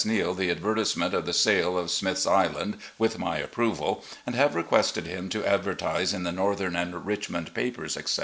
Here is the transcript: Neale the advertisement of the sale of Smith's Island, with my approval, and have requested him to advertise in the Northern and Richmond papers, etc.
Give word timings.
Neale 0.03 0.33
the 0.33 0.49
advertisement 0.49 1.13
of 1.13 1.27
the 1.27 1.31
sale 1.33 1.77
of 1.77 1.91
Smith's 1.91 2.25
Island, 2.25 2.77
with 2.97 3.19
my 3.19 3.37
approval, 3.37 4.03
and 4.25 4.33
have 4.33 4.55
requested 4.55 5.05
him 5.05 5.29
to 5.29 5.45
advertise 5.45 6.11
in 6.11 6.23
the 6.23 6.31
Northern 6.31 6.75
and 6.75 7.05
Richmond 7.05 7.53
papers, 7.53 7.95
etc. 7.95 8.19